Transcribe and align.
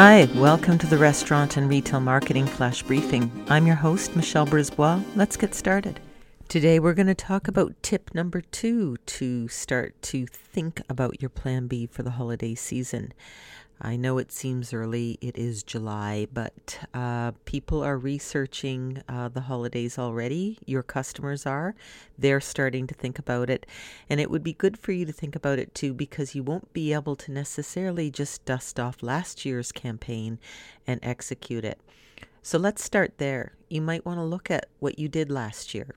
Hi, 0.00 0.28
welcome 0.36 0.78
to 0.78 0.86
the 0.86 0.96
Restaurant 0.96 1.56
and 1.56 1.68
Retail 1.68 1.98
Marketing 1.98 2.46
Flash 2.46 2.84
Briefing. 2.84 3.32
I'm 3.48 3.66
your 3.66 3.74
host, 3.74 4.14
Michelle 4.14 4.46
Brisbois. 4.46 5.02
Let's 5.16 5.36
get 5.36 5.56
started. 5.56 5.98
Today, 6.46 6.78
we're 6.78 6.94
going 6.94 7.08
to 7.08 7.16
talk 7.16 7.48
about 7.48 7.74
tip 7.82 8.14
number 8.14 8.40
two 8.40 8.98
to 9.06 9.48
start 9.48 10.00
to 10.02 10.24
think 10.26 10.80
about 10.88 11.20
your 11.20 11.30
plan 11.30 11.66
B 11.66 11.84
for 11.84 12.04
the 12.04 12.12
holiday 12.12 12.54
season. 12.54 13.12
I 13.80 13.94
know 13.94 14.18
it 14.18 14.32
seems 14.32 14.72
early, 14.72 15.18
it 15.20 15.38
is 15.38 15.62
July, 15.62 16.26
but 16.32 16.80
uh, 16.92 17.30
people 17.44 17.84
are 17.84 17.96
researching 17.96 19.02
uh, 19.08 19.28
the 19.28 19.42
holidays 19.42 19.98
already. 19.98 20.58
Your 20.66 20.82
customers 20.82 21.46
are. 21.46 21.76
They're 22.18 22.40
starting 22.40 22.88
to 22.88 22.94
think 22.94 23.20
about 23.20 23.48
it. 23.48 23.66
And 24.10 24.18
it 24.18 24.32
would 24.32 24.42
be 24.42 24.52
good 24.52 24.76
for 24.76 24.90
you 24.90 25.06
to 25.06 25.12
think 25.12 25.36
about 25.36 25.60
it 25.60 25.76
too, 25.76 25.94
because 25.94 26.34
you 26.34 26.42
won't 26.42 26.72
be 26.72 26.92
able 26.92 27.14
to 27.16 27.30
necessarily 27.30 28.10
just 28.10 28.44
dust 28.44 28.80
off 28.80 29.00
last 29.00 29.44
year's 29.44 29.70
campaign 29.70 30.40
and 30.84 30.98
execute 31.04 31.64
it. 31.64 31.80
So 32.42 32.58
let's 32.58 32.82
start 32.82 33.18
there. 33.18 33.52
You 33.68 33.80
might 33.82 34.04
want 34.04 34.18
to 34.18 34.24
look 34.24 34.50
at 34.50 34.66
what 34.80 34.98
you 34.98 35.08
did 35.08 35.30
last 35.30 35.72
year. 35.72 35.94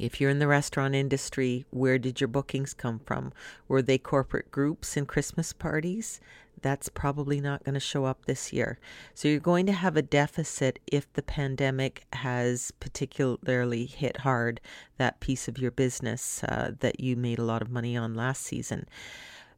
If 0.00 0.20
you're 0.20 0.30
in 0.30 0.38
the 0.38 0.46
restaurant 0.46 0.94
industry, 0.94 1.66
where 1.70 1.98
did 1.98 2.20
your 2.20 2.28
bookings 2.28 2.72
come 2.72 3.00
from? 3.00 3.32
Were 3.66 3.82
they 3.82 3.98
corporate 3.98 4.50
groups 4.50 4.96
and 4.96 5.08
Christmas 5.08 5.52
parties? 5.52 6.20
That's 6.62 6.88
probably 6.88 7.40
not 7.40 7.64
going 7.64 7.74
to 7.74 7.80
show 7.80 8.04
up 8.04 8.24
this 8.24 8.52
year. 8.52 8.78
So 9.14 9.28
you're 9.28 9.40
going 9.40 9.66
to 9.66 9.72
have 9.72 9.96
a 9.96 10.02
deficit 10.02 10.78
if 10.86 11.12
the 11.12 11.22
pandemic 11.22 12.04
has 12.12 12.70
particularly 12.80 13.86
hit 13.86 14.18
hard 14.18 14.60
that 14.96 15.20
piece 15.20 15.48
of 15.48 15.58
your 15.58 15.70
business 15.70 16.42
uh, 16.44 16.72
that 16.80 17.00
you 17.00 17.16
made 17.16 17.38
a 17.38 17.44
lot 17.44 17.62
of 17.62 17.70
money 17.70 17.96
on 17.96 18.14
last 18.14 18.42
season. 18.42 18.86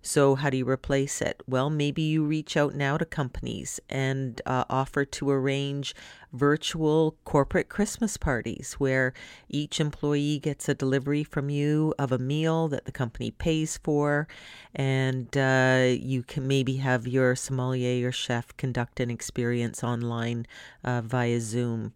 So, 0.03 0.35
how 0.35 0.49
do 0.49 0.57
you 0.57 0.67
replace 0.67 1.21
it? 1.21 1.43
Well, 1.47 1.69
maybe 1.69 2.01
you 2.01 2.25
reach 2.25 2.57
out 2.57 2.75
now 2.75 2.97
to 2.97 3.05
companies 3.05 3.81
and 3.91 4.41
uh, 4.47 4.65
offer 4.71 5.05
to 5.05 5.31
arrange 5.31 5.95
virtual 6.33 7.17
corporate 7.25 7.69
Christmas 7.69 8.17
parties 8.17 8.75
where 8.79 9.13
each 9.49 9.81
employee 9.81 10.39
gets 10.39 10.69
a 10.69 10.75
delivery 10.75 11.25
from 11.25 11.51
you 11.51 11.95
of 11.99 12.13
a 12.13 12.19
meal 12.19 12.69
that 12.69 12.85
the 12.85 12.93
company 12.93 13.31
pays 13.31 13.79
for, 13.79 14.29
and 14.75 15.37
uh, 15.37 15.87
you 15.89 16.23
can 16.23 16.47
maybe 16.47 16.77
have 16.77 17.07
your 17.07 17.35
sommelier 17.35 18.09
or 18.09 18.13
chef 18.13 18.57
conduct 18.57 19.01
an 19.01 19.11
experience 19.11 19.83
online 19.83 20.47
uh, 20.85 21.01
via 21.01 21.41
Zoom. 21.41 21.93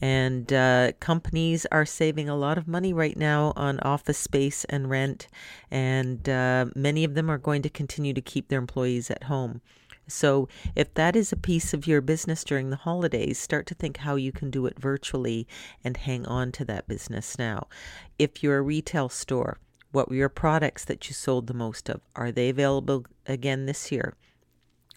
And 0.00 0.52
uh, 0.52 0.92
companies 1.00 1.66
are 1.72 1.86
saving 1.86 2.28
a 2.28 2.36
lot 2.36 2.58
of 2.58 2.68
money 2.68 2.92
right 2.92 3.16
now 3.16 3.52
on 3.56 3.80
office 3.80 4.18
space 4.18 4.64
and 4.64 4.90
rent, 4.90 5.28
and 5.70 6.28
uh, 6.28 6.66
many 6.74 7.04
of 7.04 7.14
them 7.14 7.30
are 7.30 7.38
going 7.38 7.62
to 7.62 7.70
continue 7.70 8.12
to 8.14 8.20
keep 8.20 8.48
their 8.48 8.58
employees 8.58 9.10
at 9.10 9.24
home. 9.24 9.60
So, 10.08 10.48
if 10.74 10.92
that 10.94 11.14
is 11.14 11.32
a 11.32 11.36
piece 11.36 11.72
of 11.72 11.86
your 11.86 12.00
business 12.00 12.42
during 12.42 12.70
the 12.70 12.76
holidays, 12.76 13.38
start 13.38 13.66
to 13.66 13.74
think 13.74 13.98
how 13.98 14.16
you 14.16 14.32
can 14.32 14.50
do 14.50 14.66
it 14.66 14.78
virtually 14.78 15.46
and 15.84 15.96
hang 15.96 16.26
on 16.26 16.50
to 16.52 16.64
that 16.64 16.88
business 16.88 17.38
now. 17.38 17.68
If 18.18 18.42
you're 18.42 18.58
a 18.58 18.62
retail 18.62 19.08
store, 19.08 19.58
what 19.92 20.08
were 20.08 20.16
your 20.16 20.28
products 20.28 20.84
that 20.86 21.08
you 21.08 21.14
sold 21.14 21.46
the 21.46 21.54
most 21.54 21.88
of? 21.88 22.00
Are 22.16 22.32
they 22.32 22.48
available 22.48 23.06
again 23.26 23.66
this 23.66 23.92
year? 23.92 24.14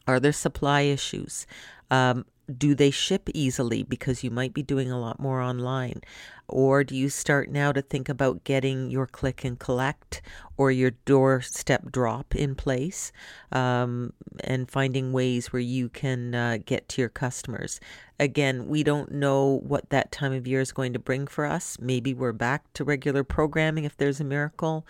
Are 0.08 0.20
there 0.20 0.34
supply 0.34 0.82
issues? 0.82 1.46
Um, 1.90 2.26
do 2.58 2.76
they 2.76 2.92
ship 2.92 3.30
easily 3.34 3.84
because 3.84 4.24
you 4.24 4.32
might 4.32 4.54
be 4.54 4.64
doing 4.64 4.92
a 4.92 5.00
lot 5.00 5.20
more 5.20 5.42
online? 5.42 6.02
Or 6.48 6.84
do 6.84 6.96
you 6.96 7.10
start 7.10 7.50
now 7.50 7.72
to 7.72 7.82
think 7.82 8.10
about 8.10 8.44
getting 8.44 8.92
your 8.92 9.08
click 9.08 9.46
and 9.46 9.58
collect 9.58 10.22
or 10.58 10.70
your 10.70 10.92
doorstep 11.06 11.92
drop 11.92 12.36
in 12.36 12.56
place 12.56 13.12
um, 13.52 14.12
and 14.44 14.70
finding 14.70 15.14
ways 15.14 15.54
where 15.54 15.62
you 15.62 15.88
can 15.88 16.36
uh, 16.36 16.58
get 16.66 16.90
to 16.90 17.02
your 17.02 17.10
customers? 17.10 17.80
Again, 18.20 18.68
we 18.68 18.84
don't 18.84 19.12
know 19.12 19.62
what 19.64 19.90
that 19.90 20.12
time 20.12 20.34
of 20.34 20.46
year 20.46 20.60
is 20.60 20.74
going 20.74 20.94
to 20.94 21.00
bring 21.00 21.26
for 21.26 21.46
us. 21.46 21.78
Maybe 21.80 22.14
we're 22.14 22.34
back 22.34 22.72
to 22.74 22.84
regular 22.84 23.24
programming 23.24 23.86
if 23.86 23.96
there's 23.96 24.20
a 24.20 24.26
miracle, 24.26 24.86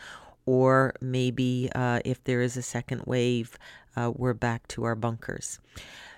or 0.46 0.94
maybe 1.00 1.70
uh, 1.76 2.00
if 2.04 2.24
there 2.24 2.42
is 2.42 2.58
a 2.58 2.62
second 2.64 3.04
wave, 3.06 3.58
uh, 3.96 4.12
we're 4.16 4.34
back 4.34 4.68
to 4.70 4.84
our 4.84 4.96
bunkers. 4.96 5.60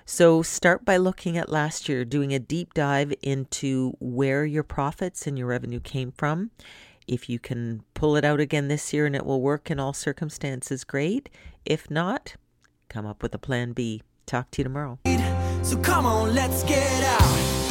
So 0.05 0.41
start 0.41 0.83
by 0.83 0.97
looking 0.97 1.37
at 1.37 1.49
last 1.49 1.87
year, 1.87 2.03
doing 2.03 2.33
a 2.33 2.39
deep 2.39 2.73
dive 2.73 3.13
into 3.21 3.93
where 3.99 4.45
your 4.45 4.63
profits 4.63 5.25
and 5.27 5.37
your 5.37 5.47
revenue 5.47 5.79
came 5.79 6.11
from. 6.11 6.51
If 7.07 7.29
you 7.29 7.39
can 7.39 7.83
pull 7.93 8.15
it 8.15 8.25
out 8.25 8.39
again 8.39 8.67
this 8.67 8.93
year 8.93 9.05
and 9.05 9.15
it 9.15 9.25
will 9.25 9.41
work 9.41 9.71
in 9.71 9.79
all 9.79 9.93
circumstances, 9.93 10.83
great. 10.83 11.29
If 11.65 11.89
not, 11.89 12.35
come 12.89 13.05
up 13.05 13.23
with 13.23 13.33
a 13.33 13.39
plan 13.39 13.73
B. 13.73 14.03
Talk 14.25 14.51
to 14.51 14.61
you 14.61 14.63
tomorrow. 14.63 14.99
So 15.63 15.77
come 15.77 16.05
on, 16.05 16.33
let's 16.33 16.63
get 16.63 17.03
out. 17.03 17.62